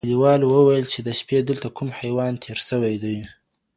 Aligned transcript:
کلیوالو 0.03 0.45
وویل 0.49 0.85
چي 0.93 0.99
د 1.03 1.09
شپې 1.19 1.37
دلته 1.49 1.67
کوم 1.77 1.89
حیوان 1.99 2.33
تېر 2.43 2.59
سوی 2.69 2.95
دی. 3.03 3.17